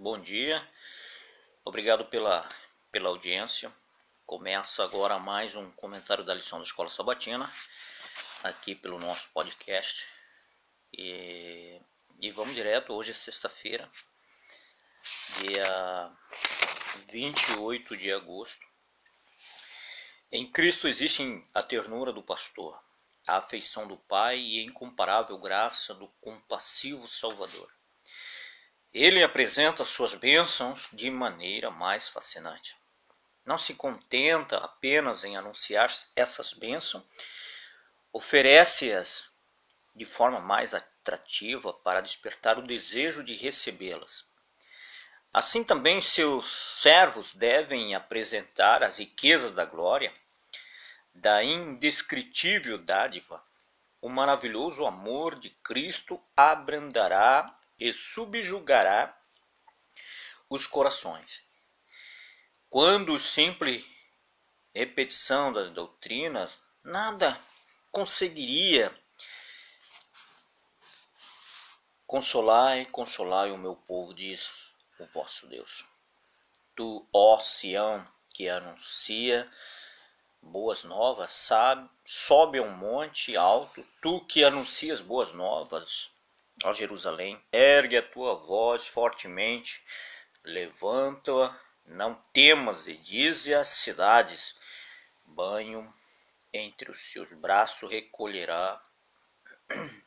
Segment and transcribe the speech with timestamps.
[0.00, 0.64] bom dia.
[1.64, 2.48] Obrigado pela,
[2.92, 3.72] pela audiência.
[4.24, 7.50] Começa agora mais um comentário da lição da Escola Sabatina,
[8.44, 10.06] aqui pelo nosso podcast.
[10.96, 11.80] E,
[12.20, 13.88] e vamos direto, hoje é sexta-feira,
[15.40, 16.12] dia
[17.10, 18.64] 28 de agosto.
[20.30, 22.80] Em Cristo existe a ternura do pastor,
[23.26, 27.68] a afeição do Pai e a incomparável graça do compassivo Salvador.
[29.00, 32.76] Ele apresenta suas bênçãos de maneira mais fascinante.
[33.46, 37.04] Não se contenta apenas em anunciar essas bênçãos,
[38.12, 39.26] oferece-as
[39.94, 44.28] de forma mais atrativa para despertar o desejo de recebê-las.
[45.32, 50.12] Assim também seus servos devem apresentar as riquezas da glória,
[51.14, 53.40] da indescritível dádiva.
[54.02, 59.16] O maravilhoso amor de Cristo abrandará e subjugará
[60.50, 61.42] os corações.
[62.70, 63.84] Quando simples
[64.74, 67.38] repetição das doutrinas, nada
[67.90, 68.94] conseguiria
[72.06, 75.86] consolar e consolar o meu povo, diz o vosso Deus.
[76.74, 79.50] Tu, ó Sião, que anuncia
[80.40, 86.12] boas novas, sabe, sobe a um monte alto, tu que anuncias boas novas,
[86.64, 89.84] Ó Jerusalém, ergue a tua voz fortemente,
[90.42, 91.56] levanta-a,
[91.86, 94.58] não temas, e dize às cidades:
[95.24, 95.94] banho
[96.52, 98.82] entre os seus braços recolherá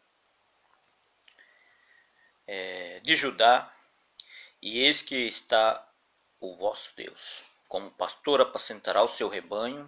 [2.46, 3.74] é, de Judá,
[4.62, 5.88] e eis que está
[6.40, 7.46] o vosso Deus.
[7.70, 9.88] Como pastor apacentará o seu rebanho,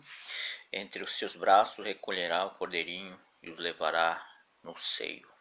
[0.72, 4.26] entre os seus braços recolherá o cordeirinho e os levará
[4.64, 5.33] no seio.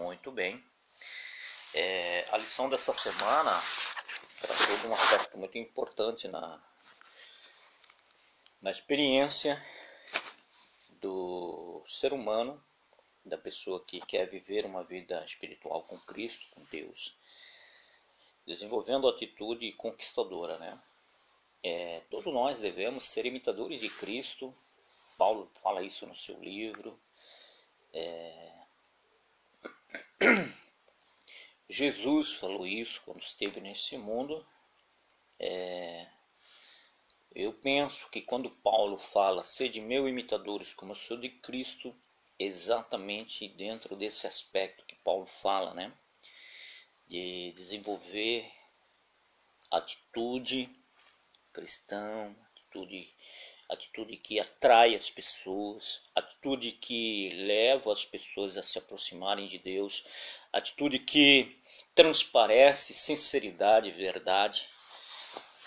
[0.00, 0.64] Muito bem.
[1.74, 3.52] É, a lição dessa semana
[4.40, 6.58] tratou de um aspecto muito importante na,
[8.62, 9.62] na experiência
[11.02, 12.64] do ser humano,
[13.26, 17.18] da pessoa que quer viver uma vida espiritual com Cristo, com Deus,
[18.46, 20.82] desenvolvendo atitude conquistadora, né?
[21.62, 24.54] É, todos nós devemos ser imitadores de Cristo.
[25.18, 26.98] Paulo fala isso no seu livro.
[27.92, 28.60] É,
[31.68, 34.46] Jesus falou isso quando esteve nesse mundo.
[35.38, 36.06] É,
[37.34, 41.96] eu penso que quando Paulo fala, sede meu imitadores como eu sou de Cristo,
[42.38, 45.92] exatamente dentro desse aspecto que Paulo fala, né?
[47.06, 48.50] De desenvolver
[49.70, 50.70] atitude
[51.52, 53.14] cristã, atitude
[53.70, 60.04] atitude que atrai as pessoas, atitude que leva as pessoas a se aproximarem de Deus,
[60.52, 61.56] atitude que
[61.94, 64.66] transparece sinceridade, verdade,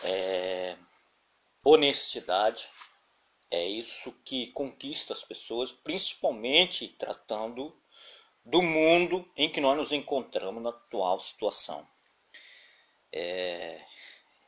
[0.04, 0.76] é,
[1.64, 2.68] honestidade.
[3.50, 7.74] É isso que conquista as pessoas, principalmente tratando
[8.44, 11.88] do mundo em que nós nos encontramos na atual situação.
[13.12, 13.86] É,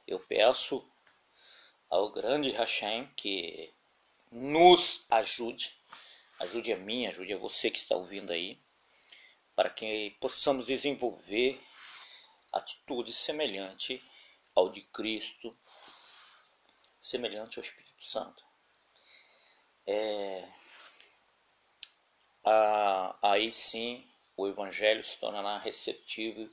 [0.08, 0.92] eu peço
[1.90, 3.74] ao grande Hashem que
[4.32, 5.78] nos ajude,
[6.40, 8.60] ajude a mim, ajude a você que está ouvindo aí,
[9.56, 11.60] para que possamos desenvolver
[12.52, 14.04] atitude semelhante
[14.54, 15.56] ao de Cristo,
[17.00, 18.44] semelhante ao Espírito Santo.
[19.88, 20.50] É,
[23.22, 26.50] aí sim o Evangelho se tornará receptível,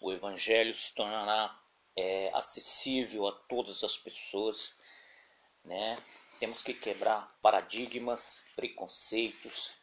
[0.00, 1.58] o Evangelho se tornará
[1.98, 4.76] é, acessível a todas as pessoas,
[5.64, 6.00] né?
[6.38, 9.78] Temos que quebrar paradigmas, preconceitos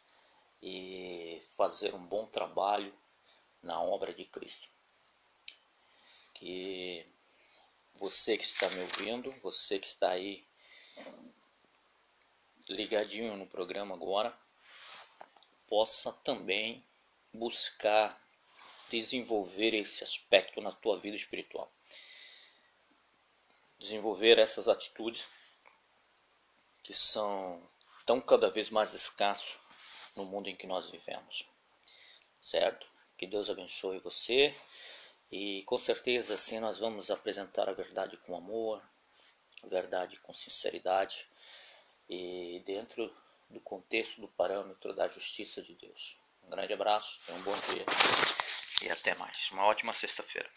[0.62, 2.94] e fazer um bom trabalho
[3.62, 4.66] na obra de Cristo.
[6.32, 7.04] Que
[7.96, 10.42] você que está me ouvindo, você que está aí
[12.70, 14.34] ligadinho no programa agora,
[15.68, 16.82] possa também
[17.30, 18.18] buscar
[18.88, 21.70] desenvolver esse aspecto na tua vida espiritual
[23.78, 25.28] desenvolver essas atitudes
[26.82, 27.62] que são
[28.04, 29.58] tão cada vez mais escasso
[30.14, 31.50] no mundo em que nós vivemos.
[32.40, 32.86] Certo?
[33.18, 34.54] Que Deus abençoe você
[35.30, 38.82] e com certeza assim nós vamos apresentar a verdade com amor,
[39.62, 41.28] a verdade com sinceridade
[42.08, 43.12] e dentro
[43.50, 46.18] do contexto do parâmetro da justiça de Deus.
[46.44, 47.84] Um grande abraço, um bom dia
[48.82, 49.50] e até mais.
[49.50, 50.48] Uma ótima sexta-feira.